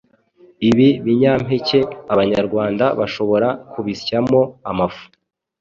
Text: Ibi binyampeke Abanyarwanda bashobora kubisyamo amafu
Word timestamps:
Ibi 0.69 0.87
binyampeke 1.05 1.79
Abanyarwanda 2.13 2.85
bashobora 2.99 3.47
kubisyamo 3.71 4.41
amafu 4.69 5.05